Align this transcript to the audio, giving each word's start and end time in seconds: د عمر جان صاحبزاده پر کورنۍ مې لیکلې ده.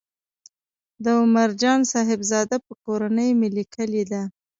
د 1.03 1.05
عمر 1.19 1.49
جان 1.61 1.79
صاحبزاده 1.93 2.57
پر 2.65 2.75
کورنۍ 2.85 3.29
مې 3.39 3.49
لیکلې 3.57 4.03
ده. 4.11 4.21